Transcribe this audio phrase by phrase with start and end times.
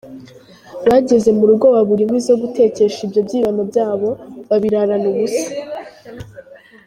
[0.87, 4.09] Bageze mu rugo babura inkwi zo gutekesha ibyo byibano byabo,
[4.49, 5.47] babirarana ubusa.